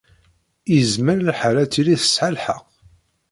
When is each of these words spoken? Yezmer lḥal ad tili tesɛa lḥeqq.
Yezmer 0.73 1.17
lḥal 1.29 1.55
ad 1.63 1.69
tili 1.71 1.95
tesɛa 2.01 2.29
lḥeqq. 2.35 2.61